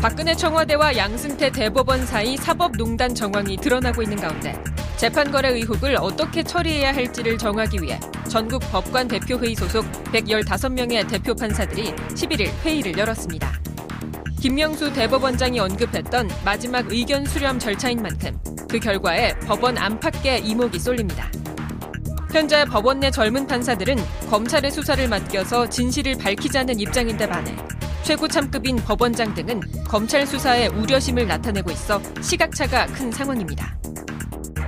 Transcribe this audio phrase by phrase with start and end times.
[0.00, 4.58] 박근혜 청와대와 양승태 대법원 사이 사법농단 정황이 드러나고 있는 가운데
[4.96, 12.48] 재판거래 의혹을 어떻게 처리해야 할지를 정하기 위해 전국 법관 대표회의 소속 115명의 대표 판사들이 11일
[12.64, 13.52] 회의를 열었습니다.
[14.40, 18.38] 김명수 대법원장이 언급했던 마지막 의견 수렴 절차인 만큼
[18.70, 21.30] 그 결과에 법원 안팎에 이목이 쏠립니다.
[22.32, 23.98] 현재 법원 내 젊은 판사들은
[24.30, 27.54] 검찰의 수사를 맡겨서 진실을 밝히자는 입장인데 반해
[28.02, 33.78] 최고 참급인 법원장 등은 검찰 수사에 우려심을 나타내고 있어 시각차가 큰 상황입니다.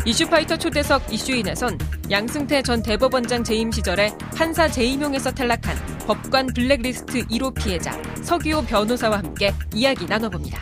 [0.04, 1.78] 이슈파이터 초대석 이슈인에선
[2.10, 7.92] 양승태 전 대법원장 재임 시절에 판사 재임용에서 탈락한 법관 블랙리스트 1호 피해자
[8.22, 10.60] 서기호 변호사와 함께 이야기 나눠봅니다.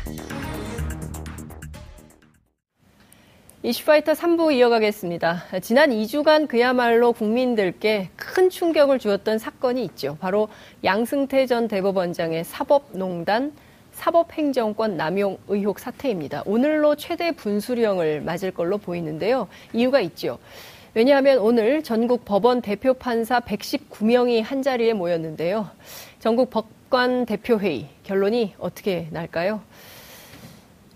[3.62, 5.44] 이슈파이터 3부 이어가겠습니다.
[5.60, 10.16] 지난 2주간 그야말로 국민들께 큰 충격을 주었던 사건이 있죠.
[10.18, 10.48] 바로
[10.82, 13.52] 양승태 전 대법원장의 사법농단,
[13.92, 16.42] 사법행정권 남용 의혹 사태입니다.
[16.46, 19.46] 오늘로 최대 분수령을 맞을 걸로 보이는데요.
[19.74, 20.38] 이유가 있죠.
[20.94, 25.68] 왜냐하면 오늘 전국 법원 대표 판사 119명이 한 자리에 모였는데요.
[26.18, 29.60] 전국 법관 대표회의 결론이 어떻게 날까요?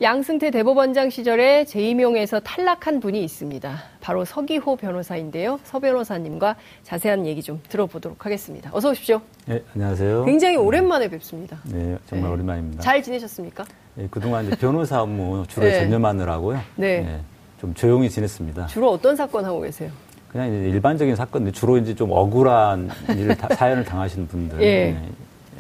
[0.03, 3.77] 양승태 대법원장 시절에 재임용에서 탈락한 분이 있습니다.
[4.01, 5.61] 바로 서기호 변호사인데요.
[5.63, 8.71] 서 변호사님과 자세한 얘기 좀 들어보도록 하겠습니다.
[8.73, 9.21] 어서 오십시오.
[9.47, 10.25] 네, 안녕하세요.
[10.25, 11.59] 굉장히 오랜만에 뵙습니다.
[11.65, 12.35] 네, 정말 네.
[12.35, 12.83] 오랜만입니다.
[12.83, 13.65] 잘 지내셨습니까?
[13.95, 15.79] 네, 그동안 이제 변호사 업무 주로 네.
[15.81, 16.59] 전념하느라고요.
[16.75, 17.01] 네.
[17.01, 17.21] 네,
[17.61, 18.67] 좀 조용히 지냈습니다.
[18.67, 19.91] 주로 어떤 사건 하고 계세요?
[20.29, 24.91] 그냥 일반적인 사건, 주로 이제 좀 억울한 일, 다- 사연을 당하시는 분들 예.
[24.91, 25.09] 네,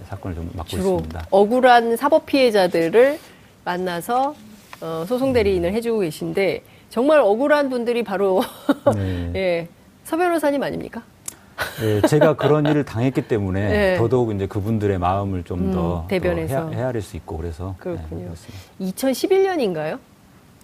[0.08, 1.26] 사건을 좀 맡고 주로 있습니다.
[1.30, 3.20] 억울한 사법 피해자들을
[3.64, 4.34] 만나서
[4.80, 8.42] 어, 소송 대리인을 해주고 계신데 정말 억울한 분들이 바로
[8.94, 9.32] 네.
[9.34, 9.68] 예,
[10.04, 11.02] 서 변호사님 아닙니까?
[11.80, 13.96] 네, 제가 그런 일을 당했기 때문에 네.
[13.98, 16.70] 더더욱 이제 그분들의 마음을 좀더 음, 대변해서.
[16.70, 18.20] 헤아 릴 수 있고 그래서 그렇군요.
[18.20, 18.64] 네, 그렇습니다.
[18.80, 19.98] 2011년인가요?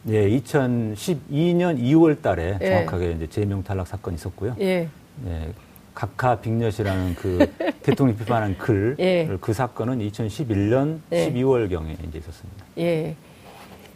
[0.08, 2.68] 예, 2012년 2월 달에 예.
[2.70, 4.56] 정확하게 이제 재명 탈락 사건이 있었고요.
[4.60, 4.88] 예.
[5.26, 5.48] 예,
[5.94, 7.52] 각하 빅엿이라는 그
[7.82, 9.28] 대통령 비판한 글, 예.
[9.40, 11.30] 그 사건은 2011년 예.
[11.30, 12.64] 12월경에 이제 있었습니다.
[12.78, 13.16] 예.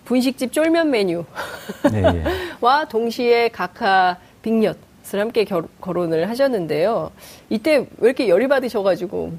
[0.05, 1.25] 분식집 쫄면 메뉴와
[1.91, 2.25] 네, 예.
[2.91, 7.11] 동시에 각하 빅엿을 함께 결, 거론을 하셨는데요.
[7.49, 9.33] 이때 왜 이렇게 열이 받으셔가지고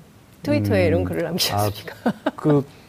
[0.44, 1.96] 트위터에 음, 이런 글을 남기셨습니까?
[2.36, 2.66] 그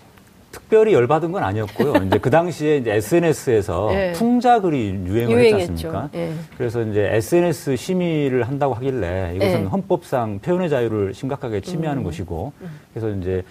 [0.56, 1.93] 특별히 열받은 건 아니었고요.
[2.06, 4.12] 이제 그 당시에 이제 SNS에서 예.
[4.12, 5.56] 풍자 글이 유행을 유행했죠.
[5.59, 6.09] 했지 않습니까?
[6.15, 6.33] 예.
[6.56, 9.65] 그래서 이제 SNS 심의를 한다고 하길래 이것은 예.
[9.66, 12.05] 헌법상 표현의 자유를 심각하게 침해하는 음.
[12.05, 12.53] 것이고
[12.95, 13.43] 그래서 이제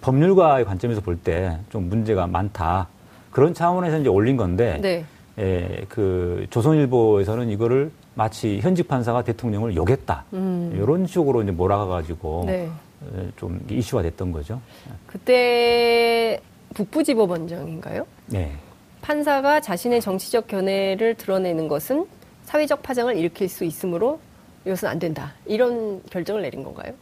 [0.00, 2.88] 법률가의 관점에서 볼 때 좀 문제가 많다.
[3.30, 5.04] 그런 차원에서 이제 올린 건데 네.
[5.38, 10.24] 예, 그 조선일보에서는 이거를 마치 현직 판사가 대통령을 욕했다.
[10.32, 10.72] 음.
[10.74, 12.68] 이런 식으로 이제 몰아가가지고 네.
[13.16, 14.60] 예, 좀 이슈가 됐던 거죠.
[15.06, 16.40] 그때
[16.74, 18.06] 북부지법원장인가요?
[18.26, 18.52] 네.
[19.00, 22.06] 판사가 자신의 정치적 견해를 드러내는 것은
[22.44, 24.20] 사회적 파장을 일으킬 수 있으므로
[24.64, 25.34] 이것은 안 된다.
[25.46, 26.92] 이런 결정을 내린 건가요?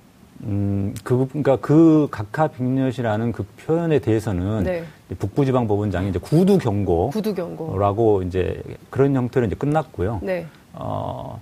[0.43, 4.85] 음, 그, 그러니까 그 각하 빅엿이라는 그 표현에 대해서는 네.
[5.19, 8.23] 북부지방법원장이 이제 구두 경고라고 구두 경고.
[8.23, 10.21] 이제 그런 형태로 이제 끝났고요.
[10.23, 10.47] 네.
[10.75, 11.41] 어,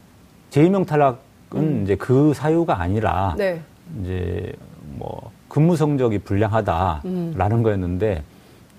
[0.50, 3.60] 재임용 탈락은 이제 그 사유가 아니라 네.
[4.02, 4.52] 이제
[4.96, 7.62] 뭐 근무 성적이 불량하다라는 음.
[7.62, 8.22] 거였는데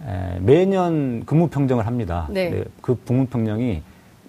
[0.08, 2.28] 에, 매년 근무 평정을 합니다.
[2.30, 2.50] 네.
[2.50, 3.81] 근데 그 근무 평정이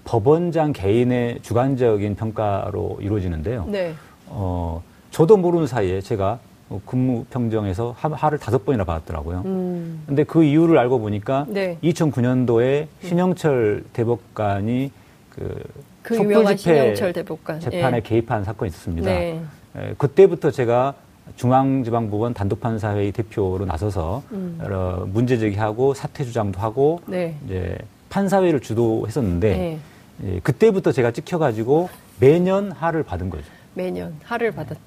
[0.05, 3.67] 법원장 개인의 주관적인 평가로 이루어지는데요.
[3.69, 3.93] 네.
[4.29, 6.39] 어, 저도 모르는 사이에 제가
[6.85, 9.43] 근무 평정에서 하- 하를 다섯 번이나 받았더라고요.
[9.45, 10.03] 음.
[10.07, 11.79] 근데 그 이유를 알고 보니까 네.
[11.83, 14.91] 2009년도에 신영철 대법관이
[15.31, 15.63] 그
[16.03, 17.59] 그 촛불 집회 신영철 대법관.
[17.59, 18.01] 재판에 예.
[18.01, 19.11] 개입한 사건이 있었습니다.
[19.11, 19.41] 네.
[19.77, 20.95] 에, 그때부터 제가
[21.37, 24.59] 중앙지방법원 단독판사회의 대표로 나서서 음.
[24.63, 27.37] 여러 문제 제기하고 사퇴 주장도 하고 네.
[27.45, 27.77] 이제
[28.09, 29.79] 판사회를 주도했었는데 네.
[30.25, 31.89] 예, 그때부터 제가 찍혀가지고
[32.21, 33.45] 매년 하를 받은 거죠.
[33.75, 34.79] 매년 하를 받았.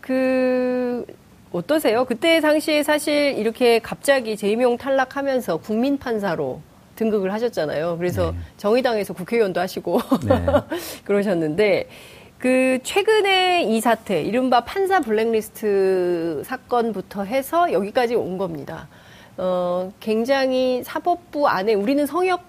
[0.00, 1.04] 그
[1.50, 2.04] 어떠세요?
[2.04, 6.60] 그때 당시에 사실 이렇게 갑자기 재임용 탈락하면서 국민 판사로
[6.94, 7.96] 등극을 하셨잖아요.
[7.98, 8.38] 그래서 네.
[8.58, 10.46] 정의당에서 국회의원도 하시고 네.
[11.04, 11.88] 그러셨는데
[12.38, 18.88] 그 최근에 이 사태, 이른바 판사 블랙리스트 사건부터 해서 여기까지 온 겁니다.
[19.36, 22.42] 어, 굉장히 사법부 안에 우리는 성역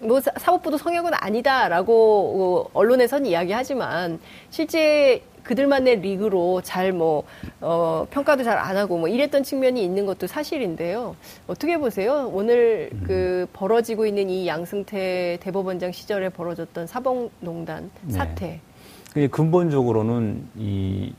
[0.00, 4.18] 뭐 사- 사법부도 성역은 아니다라고 어, 언론에선 이야기하지만
[4.50, 7.24] 실제 그들만의 리그로 잘 뭐
[7.60, 11.16] 어, 평가도 잘 안 하고 뭐 이랬던 측면이 있는 것도 사실인데요.
[11.46, 12.30] 어떻게 보세요?
[12.32, 18.12] 오늘 그 벌어지고 있는 이 양승태 대법원장 시절에 벌어졌던 사법농단 네.
[18.12, 18.46] 사태.
[18.46, 18.71] 그게
[19.14, 21.12] 근본적으로는 이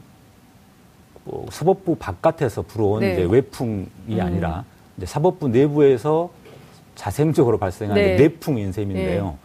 [1.25, 3.13] 뭐, 사법부 바깥에서 불어온 네.
[3.13, 4.19] 이제 외풍이 음.
[4.19, 4.65] 아니라
[4.97, 6.29] 이제 사법부 내부에서
[6.95, 8.15] 자생적으로 발생한 네.
[8.15, 9.25] 내풍인 셈인데요.
[9.25, 9.35] 네.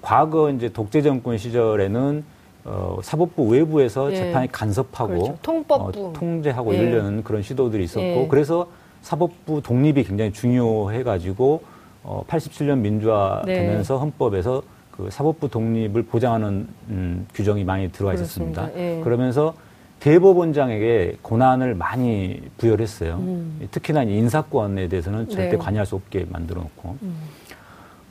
[0.00, 2.24] 과거 이제 독재 정권 시절에는
[2.66, 4.16] 어, 사법부 외부에서 예.
[4.16, 5.38] 재판이 간섭하고 그렇죠.
[5.42, 6.06] 통법부.
[6.06, 6.78] 어, 통제하고 예.
[6.78, 8.28] 이러려는 그런 시도들이 있었고 예.
[8.28, 8.68] 그래서
[9.02, 11.62] 사법부 독립이 굉장히 중요해가지고
[12.04, 14.62] 어, 87년 민주화 되면서 헌법에서
[14.96, 18.70] 그 사법부 독립을 보장하는 음, 규정이 많이 들어가 있었습니다.
[18.76, 19.00] 예.
[19.02, 19.54] 그러면서
[19.98, 23.16] 대법원장에게 권한을 많이 부여를 했어요.
[23.20, 23.66] 음.
[23.72, 25.56] 특히나 이 인사권에 대해서는 절대 네.
[25.56, 26.96] 관여할 수 없게 만들어 놓고.
[27.02, 27.16] 음.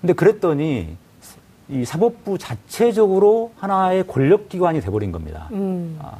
[0.01, 0.97] 근데 그랬더니
[1.69, 5.47] 이 사법부 자체적으로 하나의 권력기관이 돼버린 겁니다.
[5.53, 5.97] 음.
[6.01, 6.17] 아,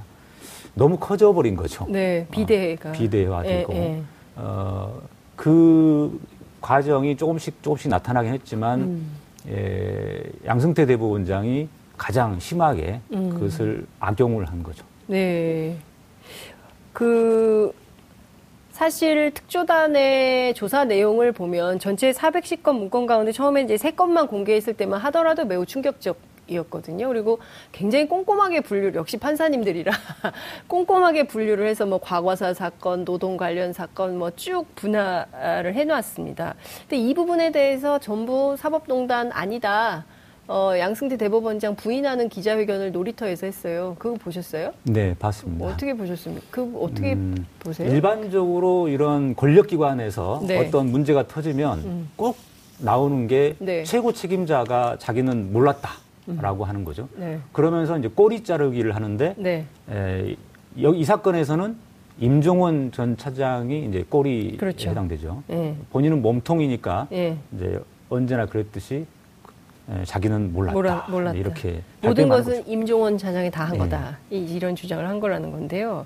[0.75, 1.85] 너무 커져버린 거죠.
[1.89, 2.89] 네, 비대가.
[2.89, 3.73] 어, 비대화되고.
[3.73, 4.01] 예, 예.
[4.37, 5.01] 어,
[5.35, 6.21] 그
[6.61, 9.22] 과정이 조금씩 조금씩 나타나긴 했지만, 음.
[9.49, 11.67] 예, 양승태 대법원장이
[11.97, 13.29] 가장 심하게 음.
[13.29, 14.85] 그것을 악용을 한 거죠.
[15.07, 15.75] 네.
[16.91, 17.73] 그
[18.71, 25.45] 사실 특조단의 조사 내용을 보면 전체 410건 문건 가운데 처음에 이제 3건만 공개했을 때만 하더라도
[25.45, 26.17] 매우 충격적
[26.47, 27.07] 이었거든요.
[27.07, 27.39] 그리고
[27.71, 29.91] 굉장히 꼼꼼하게 분류를 역시 판사님들이라
[30.67, 36.55] 꼼꼼하게 분류를 해서 뭐 과거사 사건, 노동 관련 사건 뭐 쭉 분할을 해놨습니다.
[36.81, 40.05] 근데 이 부분에 대해서 전부 사법농단 아니다.
[40.47, 43.95] 어, 양승태 대법원장 부인하는 기자회견을 놀이터에서 했어요.
[43.97, 44.73] 그거 보셨어요?
[44.83, 45.63] 네, 봤습니다.
[45.63, 46.45] 뭐 어떻게 보셨습니까?
[46.51, 47.89] 그 어떻게 음, 보세요?
[47.89, 50.57] 일반적으로 이런 권력기관에서 네.
[50.59, 52.09] 어떤 문제가 터지면 음.
[52.17, 52.35] 꼭
[52.79, 53.83] 나오는 게 네.
[53.85, 55.91] 최고 책임자가 자기는 몰랐다
[56.27, 57.09] 라고 하는 거죠.
[57.17, 57.39] 네.
[57.51, 59.65] 그러면서 이제 꼬리 자르기를 하는데 네.
[59.89, 60.35] 에,
[60.81, 61.75] 여기 이 사건에서는
[62.19, 64.89] 임종원 전 차장이 이제 꼬리에 그렇죠.
[64.89, 65.43] 해당되죠.
[65.49, 65.75] 예.
[65.91, 67.37] 본인은 몸통이니까 예.
[67.55, 67.79] 이제
[68.09, 69.05] 언제나 그랬듯이
[69.91, 70.73] 에, 자기는 몰랐다.
[70.73, 71.37] 몰라- 몰랐다.
[71.37, 72.65] 이렇게 모든 것은.
[72.67, 73.77] 임종원 차장이 다한 네.
[73.79, 74.17] 거다.
[74.29, 76.05] 이, 이런 주장을 한 거라는 건데요.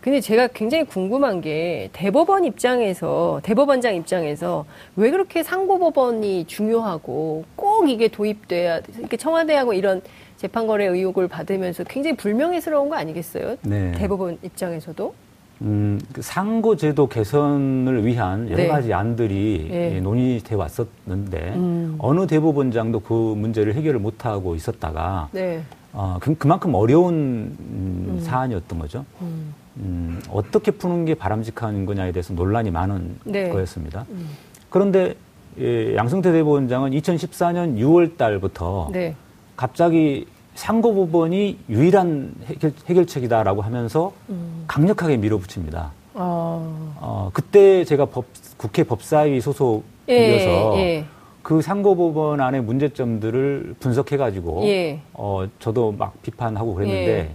[0.00, 4.64] 근데 제가 굉장히 궁금한 게 대법원 입장에서 대법원장 입장에서
[4.96, 10.00] 왜 그렇게 상고법원이 중요하고 꼭 이게 도입돼야 이렇게 청와대하고 이런
[10.38, 13.56] 재판거래 의혹을 받으면서 굉장히 불명예스러운 거 아니겠어요?
[13.62, 13.92] 네.
[13.92, 15.14] 대법원 입장에서도
[15.62, 18.68] 음, 그 상고 제도 개선을 위한 여러 네.
[18.68, 19.96] 가지 안들이 예.
[19.96, 21.96] 예, 논의돼 왔었는데 음.
[21.98, 25.62] 어느 대법원장도 그 문제를 해결을 못하고 있었다가 네.
[25.92, 29.04] 어, 그, 그만큼 어려운 음, 사안이었던 거죠.
[29.20, 29.54] 음.
[29.76, 33.48] 음, 어떻게 푸는 게 바람직한 거냐에 대해서 논란이 많은 네.
[33.48, 34.06] 거였습니다.
[34.10, 34.28] 음.
[34.68, 35.14] 그런데
[35.58, 39.16] 예, 양승태 대법원장은 2014년 6월 달부터 네.
[39.56, 44.64] 갑자기 상고법원이 유일한 해결, 해결책이다라고 하면서 음.
[44.66, 45.92] 강력하게 밀어붙입니다.
[46.14, 46.94] 아.
[47.00, 48.26] 어, 그때 제가 법,
[48.56, 50.76] 국회 법사위 소속이어서 예.
[50.76, 51.04] 예.
[51.50, 55.00] 그 상고법원 안의 문제점들을 분석해가지고 예.
[55.12, 57.30] 어, 저도 막 비판하고 그랬는데 예.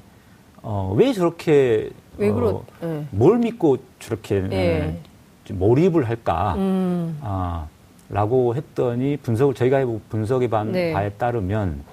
[0.62, 2.64] 어, 왜 저렇게 왜 어, 그렇?
[2.84, 3.04] 예.
[3.12, 4.98] 뭘 믿고 저렇게 예.
[5.44, 6.56] 좀 몰입을 할까?
[6.56, 7.18] 음.
[7.24, 7.68] 아,
[8.08, 10.94] 라고 했더니 분석을 저희가 해보- 분석해 본 네.
[10.94, 11.84] 바에 따르면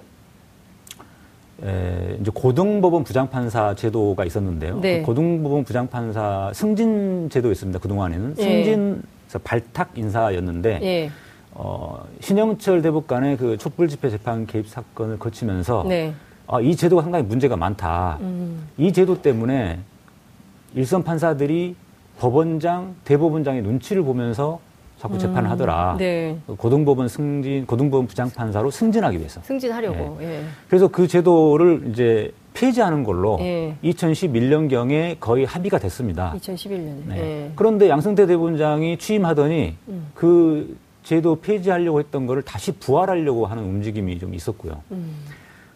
[1.64, 4.78] 에, 이제 고등법원 부장판사 제도가 있었는데요.
[4.80, 5.00] 네.
[5.00, 7.80] 그 고등법원 부장판사 승진 제도였습니다.
[7.80, 8.42] 그 동안에는 예.
[8.42, 9.02] 승진
[9.42, 11.10] 발탁 인사였는데 예.
[11.54, 16.14] 어, 신영철 대법관의 그 촛불 집회 재판 개입 사건을 거치면서 네.
[16.46, 18.18] 아, 이 제도가 상당히 문제가 많다.
[18.20, 18.68] 음.
[18.78, 19.80] 이 제도 때문에
[20.74, 21.76] 일선 판사들이
[22.18, 24.60] 법원장, 대법원장의 눈치를 보면서
[24.98, 25.96] 자꾸 재판을 하더라.
[25.98, 26.38] 네.
[26.46, 29.40] 고등법원 승진, 고등법원 부장판사로 승진하기 위해서.
[29.42, 30.18] 승진하려고.
[30.20, 30.44] 예.
[30.68, 33.74] 그래서 그 제도를 이제 폐지하는 걸로 예.
[33.82, 36.32] 2011년경에 거의 합의가 됐습니다.
[36.36, 37.08] 2011년에.
[37.08, 37.16] 네.
[37.16, 37.52] 예.
[37.56, 40.06] 그런데 양승태 대법원장이 취임하더니 음.
[40.14, 44.82] 그 제도 폐지하려고 했던 거를 다시 부활하려고 하는 움직임이 좀 있었고요.
[44.92, 45.16] 음.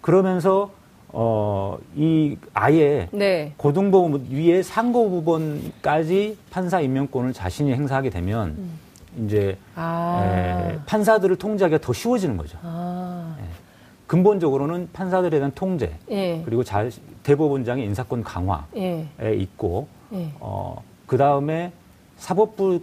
[0.00, 0.70] 그러면서
[1.08, 3.52] 어, 이 아예 네.
[3.56, 8.78] 고등법원 위에 상고법원까지 판사 임명권을 자신이 행사하게 되면 음.
[9.24, 10.22] 이제 아.
[10.24, 12.58] 에, 판사들을 통제하기가 더 쉬워지는 거죠.
[12.62, 13.36] 아.
[14.06, 16.40] 근본적으로는 판사들에 대한 통제 예.
[16.44, 16.88] 그리고 자,
[17.24, 19.34] 대법원장의 인사권 강화에 예.
[19.34, 20.30] 있고 예.
[20.38, 21.72] 어, 그 다음에
[22.16, 22.80] 사법부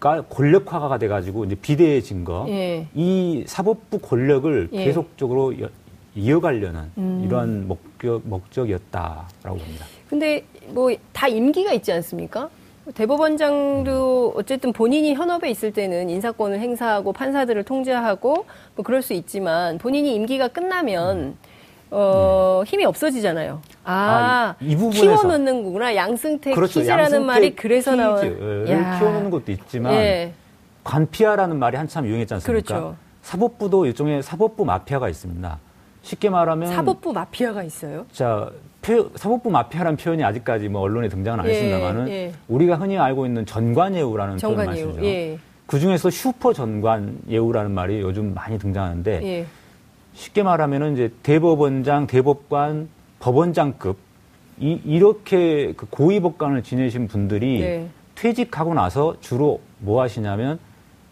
[0.00, 2.44] 가 권력화가 돼가지고 이제 비대해진 거.
[2.48, 2.86] 예.
[2.94, 4.84] 이 사법부 권력을 예.
[4.84, 5.68] 계속적으로 여-
[6.14, 7.22] 이어가려는 음.
[7.26, 9.84] 이러한 목적, 목적이었다라고 봅니다.
[10.08, 12.48] 근데 뭐 다 임기가 있지 않습니까?
[12.94, 20.14] 대법원장도 어쨌든 본인이 현업에 있을 때는 인사권을 행사하고 판사들을 통제하고 뭐 그럴 수 있지만 본인이
[20.14, 21.36] 임기가 끝나면
[21.90, 23.60] 어, 힘이 없어지잖아요.
[23.86, 25.00] 아, 아, 이- 이 부분에서.
[25.00, 25.94] 키워놓는 거구나.
[25.94, 28.20] 양승태 퀴즈라는 양승태 말이 그래서 나온.
[28.20, 28.98] 퀴즈를 야.
[28.98, 30.32] 키워놓는 것도 있지만 예.
[30.84, 32.66] 관피아라는 말이 한참 유행했지 않습니까?
[32.74, 32.96] 그렇죠.
[33.22, 35.58] 사법부도 일종의 사법부 마피아가 있습니다.
[36.02, 38.06] 쉽게 말하면 사법부 마피아가 있어요.
[38.12, 38.50] 자
[38.82, 42.32] 표- 사법부 마피아라는 표현이 아직까지 뭐 언론에 등장은 안 예, 했습니다만은 예.
[42.48, 44.92] 우리가 흔히 알고 있는 전관예우라는 많이 정관이요.
[44.92, 45.04] 쓰죠.
[45.04, 45.38] 예.
[45.66, 49.46] 그 중에서 슈퍼 전관 예우라는 말이 요즘 많이 등장하는데 예.
[50.14, 52.88] 쉽게 말하면은 이제 대법원장, 대법관,
[53.20, 53.96] 법원장급
[54.58, 57.88] 이, 이렇게 그 고위 법관을 지내신 분들이 네.
[58.14, 60.58] 퇴직하고 나서 주로 뭐 하시냐면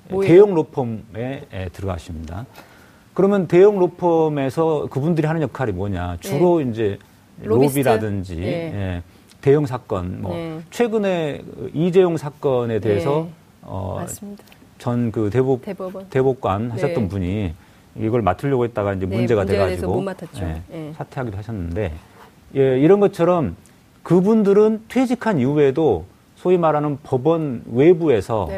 [0.08, 0.28] 뭐예요?
[0.32, 1.42] 대형 로펌에
[1.72, 2.46] 들어가십니다.
[3.12, 6.18] 그러면 대형 로펌에서 그분들이 하는 역할이 뭐냐?
[6.20, 6.70] 주로 네.
[6.70, 6.98] 이제
[7.42, 7.78] 로비스트?
[7.80, 8.44] 로비라든지 네.
[8.46, 9.02] 예,
[9.40, 10.60] 대형 사건, 뭐 네.
[10.70, 11.42] 최근에
[11.74, 13.30] 이재용 사건에 대해서 네.
[13.62, 14.04] 어,
[14.78, 16.06] 전 그 대법 대법원.
[16.10, 17.08] 대법관 하셨던 네.
[17.08, 17.54] 분이
[17.96, 20.04] 이걸 맡으려고 했다가 이제 네, 문제가 돼가지고
[20.72, 21.92] 예, 사퇴하기도 하셨는데
[22.56, 23.56] 예, 이런 것처럼
[24.02, 26.04] 그분들은 퇴직한 이후에도
[26.36, 28.48] 소위 말하는 법원 외부에서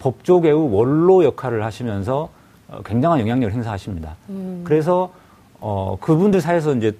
[0.00, 2.30] 법조계의 원로 역할을 하시면서
[2.68, 4.16] 어, 굉장한 영향력을 행사하십니다.
[4.30, 4.62] 음.
[4.64, 5.12] 그래서
[5.60, 6.92] 어, 그분들 사이에서 이제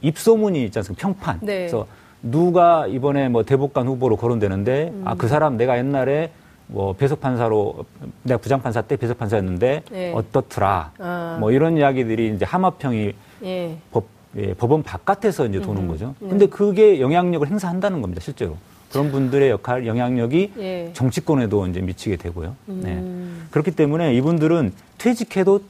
[0.00, 1.02] 입소문이 있지 않습니까?
[1.02, 1.38] 평판.
[1.42, 1.58] 네.
[1.58, 1.86] 그래서
[2.22, 5.02] 누가 이번에 뭐 대법관 후보로 거론되는데 음.
[5.04, 6.30] 아그 사람 내가 옛날에
[6.66, 7.84] 뭐 배석 판사로
[8.22, 10.12] 내가 부장 판사 때 배석 판사였는데 네.
[10.12, 10.92] 어떻더라.
[10.98, 11.36] 아.
[11.40, 13.12] 뭐 이런 이야기들이 이제 함합평이
[13.44, 13.76] 예.
[13.90, 15.88] 법 예, 법원 바깥에서 이제 도는 음.
[15.88, 16.14] 거죠.
[16.18, 16.30] 네.
[16.30, 18.56] 근데 그게 영향력을 행사한다는 겁니다, 실제로.
[18.90, 20.90] 그런 분들의 역할, 영향력이 예.
[20.94, 22.56] 정치권에도 이제 미치게 되고요.
[22.66, 22.92] 네.
[22.92, 23.40] 음.
[23.42, 23.48] 네.
[23.50, 25.60] 그렇기 때문에 이분들은 퇴직해도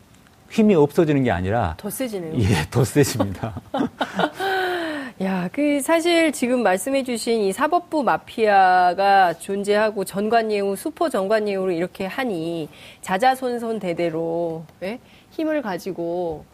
[0.51, 2.35] 힘이 없어지는 게 아니라 더 세지네요.
[2.35, 3.61] 예, 더 세집니다.
[5.23, 12.69] 야, 그 사실 지금 말씀해 주신 이 사법부 마피아가 존재하고 전관예우, 수포 전관예우로 이렇게 하니
[13.03, 14.99] 자자손손 대대로 예?
[15.31, 16.45] 힘을 가지고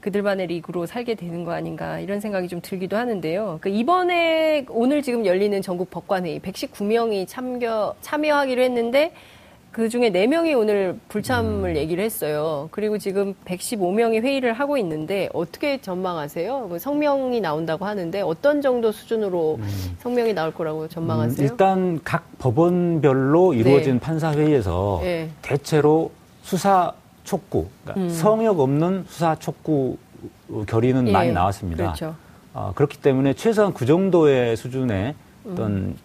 [0.00, 3.58] 그들만의 리그로 살게 되는 거 아닌가 이런 생각이 좀 들기도 하는데요.
[3.60, 9.12] 그 이번에 오늘 지금 열리는 전국 법관회의 119명이 참여 참여하기로 했는데
[9.72, 11.76] 그 중에 4명이 오늘 불참을 음.
[11.76, 12.68] 얘기를 했어요.
[12.72, 16.66] 그리고 지금 115명이 회의를 하고 있는데 어떻게 전망하세요?
[16.68, 19.96] 뭐 성명이 나온다고 하는데 어떤 정도 수준으로 음.
[20.00, 21.46] 성명이 나올 거라고 전망하세요?
[21.46, 24.00] 음, 일단 각 법원별로 이루어진 네.
[24.00, 25.30] 판사회의에서 네.
[25.40, 26.12] 대체로
[26.42, 26.92] 수사
[27.24, 28.10] 촉구, 그러니까 음.
[28.10, 29.96] 성역 없는 수사 촉구
[30.66, 31.12] 결의는 예.
[31.12, 31.84] 많이 나왔습니다.
[31.84, 32.14] 그렇죠.
[32.52, 35.14] 어, 그렇기 때문에 최소한 그 정도의 수준의
[35.46, 35.96] 어떤 음.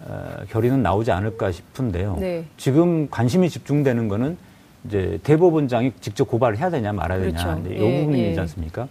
[0.00, 2.16] 어, 결의는 나오지 않을까 싶은데요.
[2.20, 2.44] 네.
[2.56, 4.36] 지금 관심이 집중되는 거는
[4.86, 7.68] 이제 대법원장이 직접 고발을 해야 되냐 말아야 되냐 그렇죠.
[7.68, 8.40] 이 예, 부분이지 예.
[8.40, 8.88] 않습니까?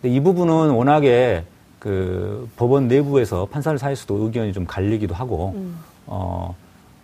[0.00, 1.44] 근데 이 부분은 워낙에
[1.78, 5.78] 그 법원 내부에서 판사를 사이에서도 의견이 좀 갈리기도 하고 음.
[6.06, 6.56] 어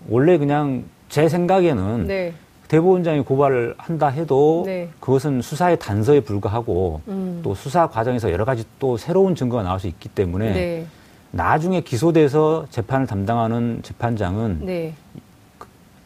[0.09, 2.33] 원래 그냥 제 생각에는 네.
[2.69, 4.89] 대법원장이 고발을 한다 해도 네.
[4.99, 7.41] 그것은 수사의 단서에 불과하고 음.
[7.43, 10.87] 또 수사 과정에서 여러 가지 또 새로운 증거가 나올 수 있기 때문에 네.
[11.33, 14.95] 나중에 기소돼서 재판을 담당하는 재판장은 네.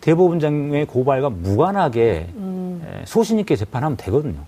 [0.01, 2.81] 대법원장의 고발과 무관하게 음.
[3.05, 4.39] 소신 있게 재판하면 되거든요.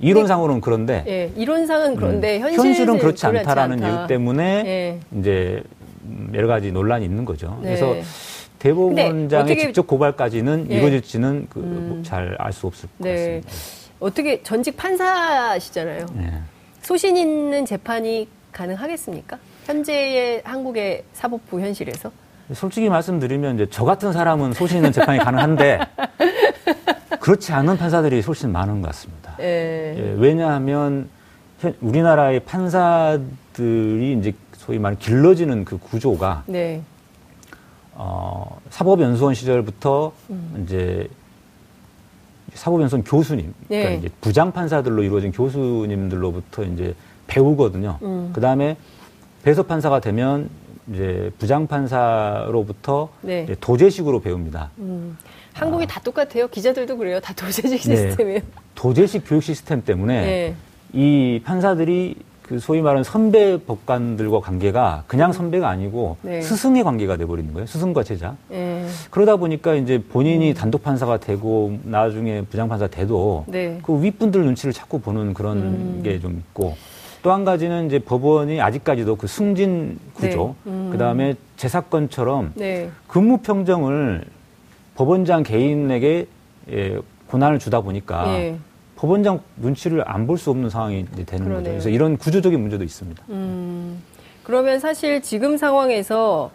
[0.00, 4.00] 이론상으로는 그런데 예, 이론상은 그런데 음, 현실은 그렇지 않다라는 않다.
[4.02, 5.18] 이유 때문에 예.
[5.18, 5.62] 이제
[6.34, 7.58] 여러 가지 논란이 있는 거죠.
[7.62, 7.68] 네.
[7.68, 7.96] 그래서
[8.58, 10.76] 대법원장의 직접 고발까지는 예.
[10.76, 12.02] 이루어질지는 그 음.
[12.04, 13.40] 잘알 수 없을 것 네.
[13.40, 13.48] 같습니다.
[14.00, 16.06] 어떻게 전직 판사시잖아요.
[16.14, 16.32] 네.
[16.82, 19.38] 소신 있는 재판이 가능하겠습니까?
[19.64, 22.10] 현재의 한국의 사법부 현실에서?
[22.54, 25.78] 솔직히 말씀드리면 이제 저 같은 사람은 소신 있는 재판이 가능한데
[27.20, 29.36] 그렇지 않은 판사들이 훨씬 많은 것 같습니다.
[29.40, 29.94] 예.
[29.96, 31.08] 예, 왜냐하면
[31.80, 36.82] 우리나라의 판사들이 이제 소위 말하는 길러지는 그 구조가 네.
[37.94, 40.64] 어, 사법연수원 시절부터 음.
[40.64, 41.08] 이제
[42.54, 43.82] 사법연수원 교수님, 그러니까 네.
[43.82, 46.94] 그러니까 이제 부장판사들로 이루어진 교수님들로부터 이제
[47.26, 47.98] 배우거든요.
[48.02, 48.30] 음.
[48.32, 48.76] 그 다음에
[49.42, 50.48] 배석 판사가 되면
[50.92, 53.44] 이제 부장 판사로부터 네.
[53.44, 54.70] 이제 도제식으로 배웁니다.
[54.78, 55.16] 음.
[55.52, 55.86] 한국이 아.
[55.86, 56.48] 다 똑같아요.
[56.48, 57.20] 기자들도 그래요.
[57.20, 57.96] 다 도제식 네.
[57.96, 58.40] 시스템이에요.
[58.74, 60.54] 도제식 교육 시스템 때문에 네.
[60.92, 66.42] 이 판사들이 그 소위 말하는 선배 법관들과 관계가 그냥 선배가 아니고 네.
[66.42, 67.66] 스승의 관계가 돼버리는 거예요.
[67.66, 68.36] 스승과 제자.
[68.48, 68.86] 네.
[69.10, 70.54] 그러다 보니까 이제 본인이 음.
[70.54, 73.78] 단독 판사가 되고 나중에 부장 판사 돼도 네.
[73.82, 76.00] 그 윗분들 눈치를 자꾸 보는 그런 음.
[76.04, 76.76] 게좀 있고
[77.22, 80.70] 또 한 가지는 이제 법원이 아직까지도 그 승진 구조, 네.
[80.72, 80.88] 음.
[80.90, 82.90] 그 다음에 제사건처럼 네.
[83.06, 84.24] 근무 평정을
[84.96, 86.26] 법원장 개인에게
[86.70, 86.98] 예,
[87.28, 88.56] 고난을 주다 보니까 예.
[88.96, 91.58] 법원장 눈치를 안 볼 수 없는 상황이 되는 그러네요.
[91.58, 91.70] 거죠.
[91.70, 93.22] 그래서 이런 구조적인 문제도 있습니다.
[93.30, 94.02] 음,
[94.42, 96.50] 그러면 사실 지금 상황에서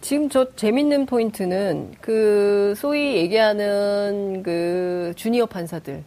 [0.00, 6.02] 지금 저 재밌는 포인트는 그 소위 얘기하는 그 주니어 판사들은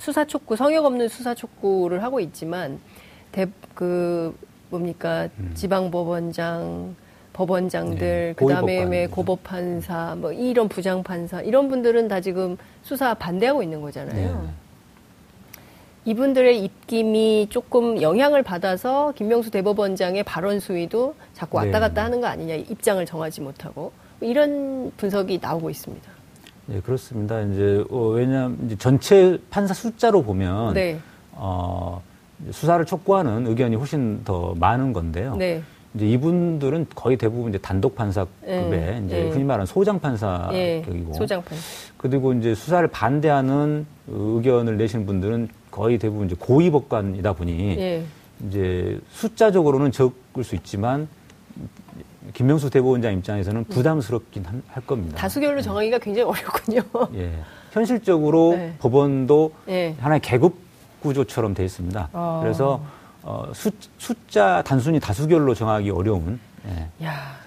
[0.00, 2.80] 수사 촉구, 성역 없는 수사 촉구를 하고 있지만
[3.30, 4.34] 대, 그
[4.70, 5.52] 뭡니까 음.
[5.54, 6.96] 지방법원장
[7.34, 14.42] 법원장들, 네, 그다음에 고법판사, 뭐 이런 부장판사 이런 분들은 다 지금 수사 반대하고 있는 거잖아요.
[14.42, 14.50] 네.
[16.06, 21.80] 이분들의 입김이 조금 영향을 받아서 김명수 대법원장의 발언 수위도 자꾸 왔다 네.
[21.80, 23.92] 갔다 하는 거 아니냐 입장을 정하지 못하고
[24.22, 26.19] 이런 분석이 나오고 있습니다.
[26.70, 27.40] 네, 그렇습니다.
[27.40, 31.00] 이제 어, 왜냐하면 전체 판사 숫자로 보면 네.
[31.32, 32.00] 어,
[32.52, 35.34] 수사를 촉구하는 의견이 훨씬 더 많은 건데요.
[35.34, 35.62] 네.
[35.94, 39.02] 이제 이분들은 거의 대부분 이제 단독 판사급의 네.
[39.04, 39.30] 이제 네.
[39.30, 41.12] 흔히 말하는 소장 판사격이고 네.
[41.12, 41.64] 소장 판사.
[41.96, 48.04] 그리고 이제 수사를 반대하는 의견을 내시는 분들은 거의 대부분 이제 고위 법관이다 보니 예.
[48.46, 51.08] 이제 숫자적으로는 적을 수 있지만
[52.32, 55.16] 김명수 대법원장 입장에서는 부담스럽긴 할 겁니다.
[55.16, 56.82] 다수결로 정하기가 굉장히 어렵군요.
[57.14, 57.32] 예.
[57.72, 58.74] 현실적으로 네.
[58.78, 59.94] 법원도 예.
[60.00, 60.54] 하나의 계급
[61.00, 62.08] 구조처럼 되어 있습니다.
[62.12, 62.40] 어.
[62.42, 62.82] 그래서
[63.22, 67.06] 어, 수, 숫자 단순히 다수결로 정하기 어려운 예.
[67.06, 67.40] 야,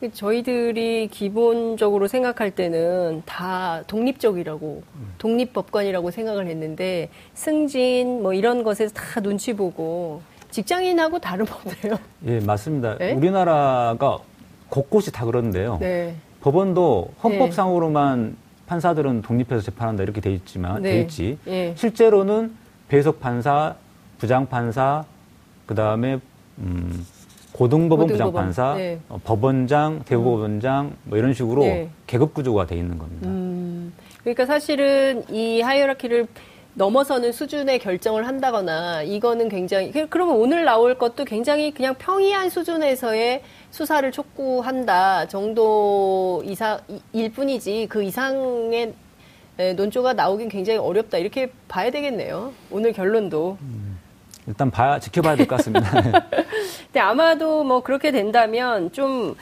[0.00, 5.14] 그 저희들이 기본적으로 생각할 때는 다 독립적이라고 음.
[5.18, 10.22] 독립법관이라고 생각을 했는데 승진 뭐 이런 것에서 다 눈치 보고
[10.54, 11.98] 직장인하고 다름없네요.
[12.26, 12.96] 예, 맞습니다.
[12.98, 13.12] 네?
[13.12, 14.18] 우리나라가
[14.68, 15.78] 곳곳이 다 그런데요.
[15.80, 16.14] 네.
[16.42, 18.32] 법원도 헌법상으로만 네.
[18.66, 21.00] 판사들은 독립해서 재판한다 이렇게 돼 있지만 돼 네.
[21.00, 21.38] 있지.
[21.48, 21.74] 예.
[21.76, 22.52] 실제로는
[22.86, 23.74] 배석 판사,
[24.18, 25.04] 부장 판사,
[25.66, 26.20] 그 다음에
[26.58, 27.04] 음,
[27.50, 29.00] 고등법원 부장판사, 네.
[29.08, 30.96] 어, 법원장, 대법원장 음.
[31.02, 31.88] 뭐 이런 식으로 네.
[32.06, 33.26] 계급 구조가 돼 있는 겁니다.
[33.28, 36.28] 음, 그러니까 사실은 이 하이어라키를
[36.74, 43.42] 넘어서는 수준의 결정을 한다거나 이거는 굉장히 그, 그러면 오늘 나올 것도 굉장히 그냥 평이한 수준에서의
[43.70, 48.94] 수사를 촉구한다 정도 이상일 뿐이지 그 이상의
[49.76, 52.52] 논조가 나오긴 굉장히 어렵다 이렇게 봐야 되겠네요.
[52.70, 53.58] 오늘 결론도.
[53.60, 53.98] 음.
[54.46, 55.90] 일단 봐야 지켜봐야 될 것 같습니다.
[56.86, 59.36] 근데 아마도 뭐 그렇게 된다면 좀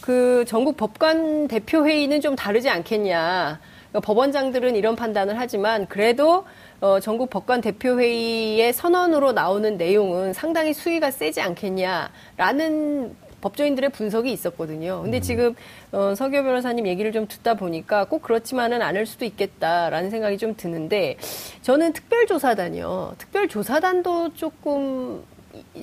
[0.00, 3.60] 그 전국 법관 대표 회의는 좀 다르지 않겠냐.
[3.90, 6.44] 그러니까 법원장들은 이런 판단을 하지만 그래도
[6.80, 15.02] 어, 전국 법관 대표 회의의 선언으로 나오는 내용은 상당히 수위가 세지 않겠냐라는 법조인들의 분석이 있었거든요.
[15.02, 15.22] 근데 음.
[15.22, 15.54] 지금
[15.92, 21.16] 어, 서교 변호사님 얘기를 좀 듣다 보니까 꼭 그렇지만은 않을 수도 있겠다라는 생각이 좀 드는데
[21.62, 23.14] 저는 특별조사단이요.
[23.18, 25.24] 특별조사단도 조금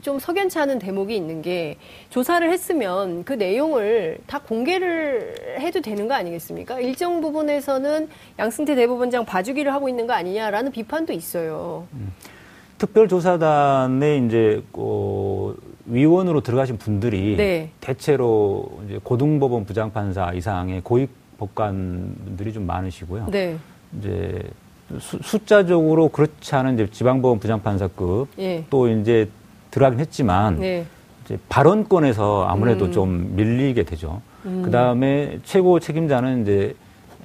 [0.01, 1.77] 좀 석연치 않은 대목이 있는 게
[2.09, 6.79] 조사를 했으면 그 내용을 다 공개를 해도 되는 거 아니겠습니까?
[6.79, 8.09] 일정 부분에서는
[8.39, 11.87] 양승태 대법원장 봐주기를 하고 있는 거 아니냐라는 비판도 있어요.
[11.93, 12.11] 음.
[12.77, 15.53] 특별조사단에 이제 어,
[15.85, 17.71] 위원으로 들어가신 분들이 네.
[17.81, 21.07] 대체로 이제 고등법원 부장판사 이상의 고위
[21.39, 23.27] 법관분들이 좀 많으시고요.
[23.31, 23.57] 네.
[23.97, 24.43] 이제
[24.99, 28.63] 수, 숫자적으로 그렇지 않은 이제 지방법원 부장판사급 예.
[28.69, 29.29] 또 이제
[29.77, 30.85] 들어가긴 했지만 네.
[31.23, 32.91] 이제 발언권에서 아무래도 음.
[32.91, 34.21] 좀 밀리게 되죠.
[34.45, 34.63] 음.
[34.65, 36.75] 그 다음에 최고 책임자는 이제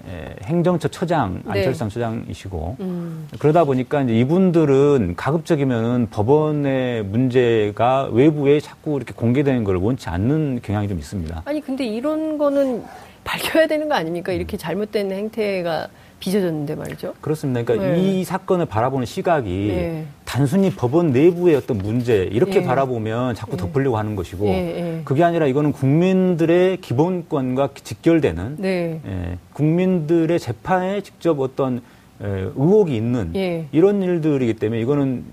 [0.07, 1.53] 에, 행정처 처장 네.
[1.53, 1.95] 안철상 네.
[1.95, 3.29] 처장이시고 음.
[3.39, 10.89] 그러다 보니까 이제 이분들은 가급적이면은 법원의 문제가 외부에 자꾸 이렇게 공개되는 걸 원치 않는 경향이
[10.89, 11.43] 좀 있습니다.
[11.45, 12.83] 아니 근데 이런 거는
[13.25, 14.33] 밝혀야 되는 거 아닙니까?
[14.33, 15.89] 이렇게 잘못된 행태가
[16.23, 17.15] 빚어졌는데 말이죠.
[17.21, 17.65] 그렇습니다.
[17.65, 18.01] 그러니까 네.
[18.01, 20.07] 이 사건을 바라보는 시각이 네.
[20.25, 22.65] 단순히 법원 내부의 어떤 문제 이렇게 네.
[22.65, 23.65] 바라보면 자꾸 네.
[23.65, 25.03] 덮으려고 하는 것이고 네, 네.
[25.05, 31.83] 그게 아니라 이거는 국민들의 기본권과 직결되는 예, 국민들의 재판에 직접 어떤
[32.23, 33.67] 예, 의혹이 있는 예.
[33.73, 35.25] 이런 일들이기 때문에 이거는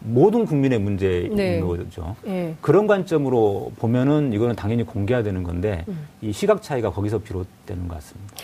[0.00, 1.60] 모든 국민의 문제인 네.
[1.60, 2.16] 거죠.
[2.24, 2.54] 네.
[2.62, 6.08] 그런 관점으로 보면은 이거는 당연히 공개해야 되는 건데 음.
[6.22, 8.34] 이 시각 차이가 거기서 비롯되는 것 같습니다.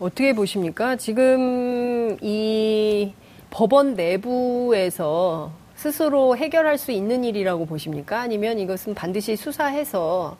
[0.00, 0.96] 어떻게 보십니까?
[0.96, 3.12] 지금 이
[3.50, 8.20] 법원 내부에서 스스로 해결할 수 있는 일이라고 보십니까?
[8.20, 10.36] 아니면 이것은 반드시 수사해서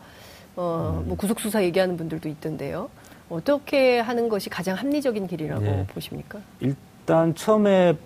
[0.56, 2.90] 어, 뭐 구속 수사 얘기하는 분들도 있던데요.
[3.28, 5.86] 어떻게 하는 것이 가장 합리적인 길이라고 네.
[5.88, 6.40] 보십니까?
[6.60, 7.96] 일단 처음에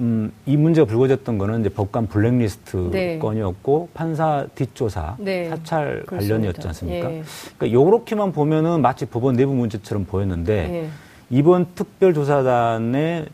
[0.00, 3.18] 음, 이 문제가 불거졌던 거는 이제 법관 블랙리스트 네.
[3.18, 5.48] 건이었고 판사 뒷조사 네.
[5.48, 6.34] 사찰 그렇습니다.
[6.34, 7.10] 관련이었지 않습니까?
[7.12, 7.22] 예.
[7.56, 10.52] 그러니까 요렇게만 보면은 마치 법원 내부 문제처럼 보였는데
[10.84, 10.88] 예.
[11.30, 13.28] 이번 특별조사단에서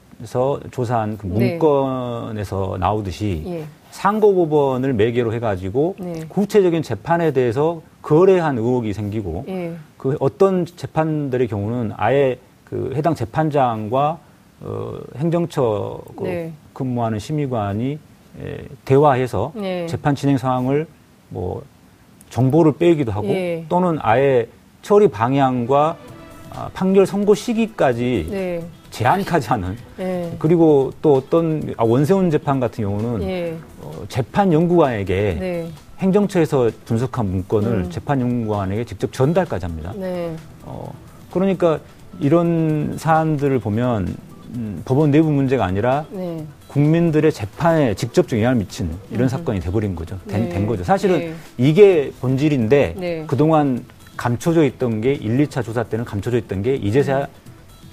[0.70, 1.58] 조사한 그 네.
[1.58, 2.78] 문건에서 네.
[2.78, 3.64] 나오듯이 예.
[3.90, 6.24] 상고법원을 매개로 해가지고 네.
[6.28, 9.74] 구체적인 재판에 대해서 거래한 의혹이 생기고 예.
[9.98, 14.18] 그 어떤 재판들의 경우는 아예 그 해당 재판장과
[14.60, 16.52] 어, 행정처 그 네.
[16.72, 17.98] 근무하는 심의관이
[18.40, 19.86] 에, 대화해서 네.
[19.86, 20.86] 재판 진행 상황을
[21.28, 21.62] 뭐
[22.30, 23.64] 정보를 빼기도 하고 예.
[23.68, 24.48] 또는 아예
[24.82, 25.96] 처리 방향과
[26.50, 28.64] 아, 판결 선고 시기까지 네.
[28.90, 30.34] 제한까지 하는 네.
[30.38, 33.56] 그리고 또 어떤 아, 원세훈 재판 같은 경우는 네.
[33.80, 35.68] 어, 재판 연구관에게 네.
[35.98, 37.90] 행정처에서 분석한 문건을 음.
[37.90, 39.92] 재판 연구관에게 직접 전달까지 합니다.
[39.96, 40.34] 네.
[40.62, 40.92] 어,
[41.32, 41.80] 그러니까
[42.20, 44.14] 이런 사안들을 보면
[44.56, 46.44] 음, 법원 내부 문제가 아니라 네.
[46.68, 49.28] 국민들의 재판에 직접적 영향을 미친 이런 음.
[49.28, 50.18] 사건이 돼버린 거죠.
[50.26, 50.84] 된, 된 거죠.
[50.84, 53.84] 사실은 이게 본질인데 그동안
[54.16, 57.26] 감춰져 있던 게 1, 2차 조사 때는 감춰져 있던 게 이제서야 음.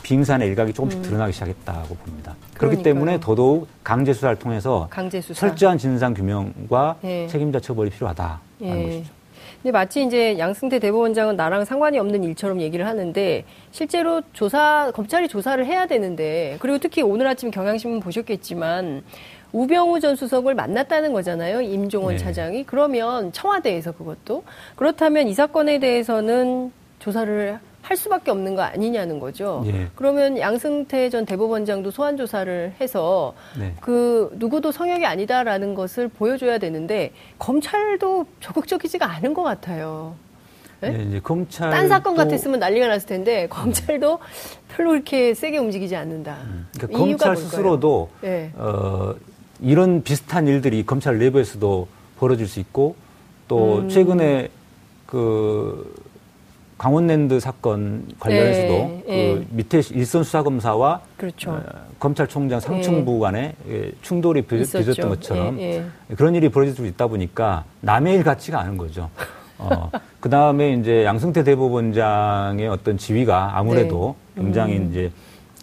[0.04, 1.04] 빙산의 일각이 조금씩 음.
[1.04, 2.36] 드러나기 시작했다고 봅니다.
[2.58, 5.48] 그렇기 때문에 더더욱 강제 수사를 통해서 강제 수사.
[5.48, 7.28] 철저한 진상 규명과 예.
[7.28, 8.86] 책임자 처벌이 필요하다라는 예.
[8.86, 9.21] 것이죠.
[9.62, 15.64] 근데 마치 이제 양승태 대법원장은 나랑 상관이 없는 일처럼 얘기를 하는데 실제로 조사 검찰이 조사를
[15.68, 19.04] 해야 되는데 그리고 특히 오늘 아침 경향신문 보셨겠지만
[19.52, 21.62] 우병우 전 수석을 만났다는 거잖아요.
[21.62, 22.18] 임종원 네.
[22.18, 22.64] 차장이.
[22.64, 24.44] 그러면 청와대에서 그것도
[24.76, 29.64] 그렇다면 이 사건에 대해서는 조사를 할 수밖에 없는 거 아니냐는 거죠.
[29.66, 29.88] 예.
[29.96, 33.74] 그러면 양승태 전 대법원장도 소환 조사를 해서 네.
[33.82, 40.16] 그 누구도 성역이 아니다라는 것을 보여줘야 되는데 검찰도 적극적이지가 않은 것 같아요.
[40.80, 40.90] 네?
[40.92, 44.20] 네, 이제 검찰 딴 사건 같았으면 난리가 났을 텐데 검찰도
[44.70, 46.38] 별로 이렇게 세게 움직이지 않는다.
[46.44, 46.68] 음.
[46.76, 48.52] 그러니까 검찰 스스로도 네.
[48.56, 49.14] 어,
[49.60, 52.96] 이런 비슷한 일들이 검찰 내부에서도 벌어질 수 있고
[53.48, 53.90] 또 음.
[53.90, 54.50] 최근에
[55.06, 55.94] 그
[56.82, 59.46] 강원랜드 사건 관련해서도 네, 그 네.
[59.52, 61.52] 밑에 일선 수사검사와 그렇죠.
[61.52, 61.62] 어,
[62.00, 63.20] 검찰총장 상층부 네.
[63.20, 65.76] 간에 예, 충돌이 빚었던 것처럼 예,
[66.10, 66.16] 예.
[66.16, 69.12] 그런 일이 벌어질 수 있다 보니까 남의 일 같지가 않은 거죠.
[69.60, 74.42] 어, 그 다음에 이제 양승태 대법원장의 어떤 지위가 아무래도 네.
[74.42, 74.90] 굉장히 음.
[74.90, 75.12] 이제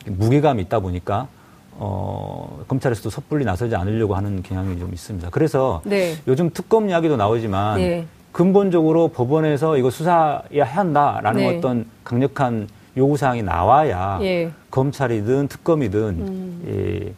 [0.06, 1.26] 무게감이 있다 보니까
[1.72, 5.30] 어, 검찰에서도 섣불리 나서지 않으려고 하는 경향이 좀 있습니다.
[5.30, 6.14] 그래서 네.
[6.28, 8.06] 요즘 특검 이야기도 나오지만 네.
[8.32, 11.56] 근본적으로 법원에서 이거 수사해야 한다라는 네.
[11.56, 14.50] 어떤 강력한 요구사항이 나와야 예.
[14.70, 16.64] 검찰이든 특검이든 음.
[16.68, 17.12] 예,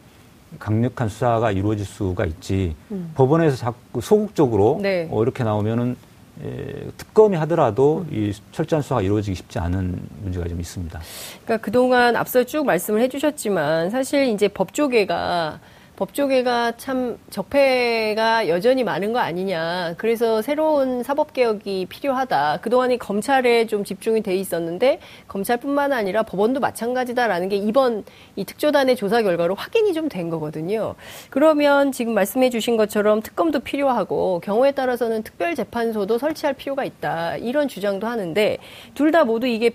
[0.59, 3.11] 강력한 수사가 이루어질 수가 있지 음.
[3.15, 5.07] 법원에서 자꾸 소극적으로 네.
[5.11, 5.95] 어, 이렇게 나오면은
[6.43, 8.13] 예, 특검이 하더라도 음.
[8.13, 10.99] 이 철저한 수사가 이루어지기 쉽지 않은 문제가 좀 있습니다.
[11.43, 15.59] 그러니까 그동안 앞서 쭉 말씀을 해주셨지만 사실 이제 법조계가
[15.97, 19.93] 법조계가 참 적폐가 여전히 많은 거 아니냐.
[19.97, 22.59] 그래서 새로운 사법개혁이 필요하다.
[22.61, 28.03] 그동안이 검찰에 좀 집중이 돼 있었는데 검찰뿐만 아니라 법원도 마찬가지다라는 게 이번
[28.35, 30.95] 이 특조단의 조사 결과로 확인이 좀 된 거거든요.
[31.29, 37.37] 그러면 지금 말씀해 주신 것처럼 특검도 필요하고 경우에 따라서는 특별재판소도 설치할 필요가 있다.
[37.37, 38.57] 이런 주장도 하는데
[38.95, 39.71] 둘 다 모두 이게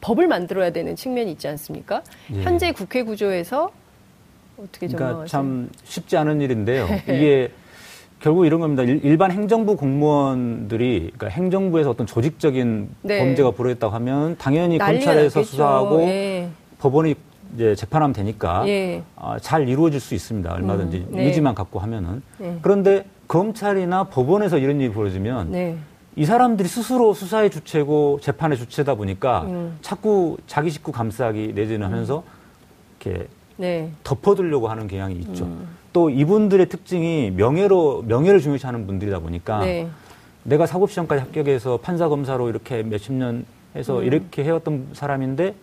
[0.00, 2.02] 법을 만들어야 되는 측면이 있지 않습니까?
[2.34, 2.42] 예.
[2.42, 3.72] 현재 국회 구조에서
[4.58, 6.86] 어떻게 그러니까 참 쉽지 않은 일인데요.
[7.04, 7.50] 이게
[8.20, 8.82] 결국 이런 겁니다.
[8.82, 13.18] 일 반 행정부 공무원들이 그러니까 행정부에서 어떤 조직적인 네.
[13.18, 15.42] 범죄가 벌어졌다고 하면 당연히 검찰에서 났겠죠.
[15.44, 16.48] 수사하고 예.
[16.78, 17.14] 법원이
[17.54, 19.02] 이제 재판하면 되니까 예.
[19.16, 20.52] 아, 잘 이루어질 수 있습니다.
[20.52, 21.24] 얼마든지 음, 네.
[21.26, 22.22] 의지만 갖고 하면은.
[22.38, 22.58] 네.
[22.62, 25.76] 그런데 검찰이나 법원에서 이런 일이 벌어지면 네.
[26.16, 29.76] 이 사람들이 스스로 수사의 주체고 재판의 주체다 보니까 음.
[29.82, 32.24] 자꾸 자기 식구 감싸기 내지는 하면서
[33.00, 33.90] 이렇게 네.
[34.04, 35.44] 덮어두려고 하는 경향이 있죠.
[35.44, 35.68] 음.
[35.92, 39.88] 또 이분들의 특징이 명예로 명예를 중요시하는 분들이다 보니까 네.
[40.42, 44.04] 내가 사법 시험까지 합격해서 판사 검사로 이렇게 몇십 년 해서 음.
[44.04, 45.54] 이렇게 해왔던 사람인데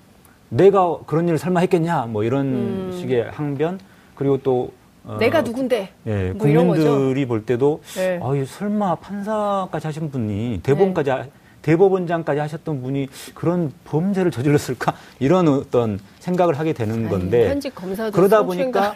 [0.49, 2.97] 내가 그런 일을 설마 했겠냐 뭐 이런 음.
[2.99, 3.79] 식의 항변
[4.15, 4.71] 그리고 또
[5.05, 8.19] 어, 내가 누군데 예, 뭐 국민들이 볼 때도 네.
[8.23, 11.29] 아유 설마 판사까지 하신 분이 대법원까지 네.
[11.63, 18.43] 대법원장까지 하셨던 분이 그런 범죄를 저질렀을까 이런 어떤 생각을 하게 되는 건데 현직 검사도 그러다
[18.43, 18.93] 보니까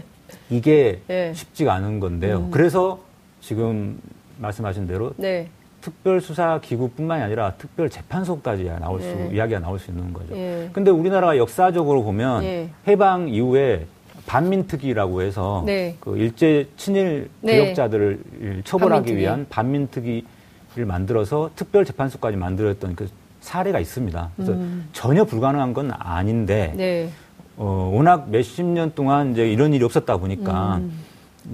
[0.50, 1.32] 이게 네.
[1.32, 2.38] 쉽지가 않은 건데요.
[2.38, 2.50] 음.
[2.50, 3.00] 그래서
[3.40, 3.98] 지금
[4.38, 5.48] 말씀하신 대로 네.
[5.80, 9.30] 특별수사기구뿐만이 아니라 특별재판소까지 나올 수 네.
[9.32, 10.34] 이야기가 나올 수 있는 거죠.
[10.34, 10.68] 네.
[10.72, 12.68] 근데 우리나라가 역사적으로 보면 네.
[12.86, 13.86] 해방 이후에
[14.26, 15.96] 반민특위라고 해서 네.
[16.00, 17.72] 그 일제 친일 네.
[17.72, 19.16] 처벌하기 반민특위.
[19.16, 20.37] 위한 반민특위 를
[20.84, 23.08] 만들어서 특별 재판소까지 만들었던 그
[23.40, 24.30] 사례가 있습니다.
[24.36, 24.88] 그래서 음.
[24.92, 27.10] 전혀 불가능한 건 아닌데 네.
[27.56, 31.04] 어, 워낙 몇십 년 동안 이제 이런 일이 없었다 보니까 음.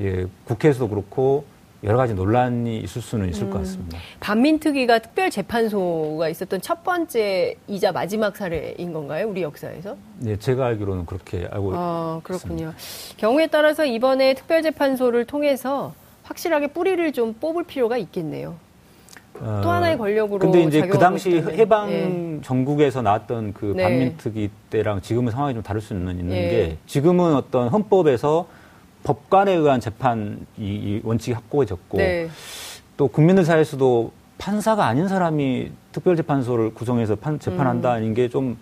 [0.00, 1.44] 예, 국회에서도 그렇고
[1.84, 3.50] 여러 가지 논란이 있을 수는 있을 음.
[3.50, 3.98] 것 같습니다.
[4.20, 9.28] 반민특위가 특별재판소가 있었던 첫 번째이자 마지막 사례인 건가요?
[9.28, 9.94] 우리 역사에서?
[10.18, 12.70] 네, 제가 알기로는 그렇게 알고 아, 그렇군요.
[12.70, 13.16] 있습니다.
[13.18, 18.56] 경우에 따라서 이번에 특별재판소를 통해서 확실하게 뿌리를 좀 뽑을 필요가 있겠네요.
[19.40, 20.38] 어, 또 하나의 권력으로.
[20.38, 22.40] 근데 이제 그 당시 해방 네.
[22.42, 23.83] 전국에서 나왔던 그 네.
[23.83, 26.49] 반민특위 때랑 지금은 상황이 좀 다를 수는 있는 네.
[26.49, 28.47] 게 지금은 어떤 헌법에서
[29.03, 32.29] 법관에 의한 재판 이, 원칙이 확고해졌고 네.
[32.97, 38.14] 또 국민들 사이에서도 판사가 아닌 사람이 특별재판소를 구성해서 판, 재판한다는 음.
[38.14, 38.57] 게좀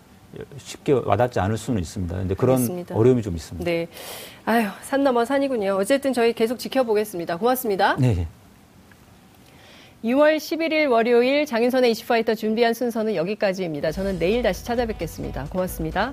[0.57, 2.17] 쉽게 와닿지 않을 수는 있습니다.
[2.17, 2.97] 근데 그런 알겠습니다.
[2.97, 3.71] 어려움이 좀 있습니다.
[3.71, 3.89] 네.
[4.45, 5.77] 아유, 산 넘어 산이군요.
[5.79, 7.37] 어쨌든 저희 계속 지켜보겠습니다.
[7.37, 7.97] 고맙습니다.
[7.97, 8.27] 네.
[10.05, 13.93] 6월 11일 월요일 장윤선의 이슈파이터 준비한 순서는 여기까지입니다.
[13.93, 15.45] 저는 내일 다시 찾아뵙겠습니다.
[15.45, 16.13] 고맙습니다.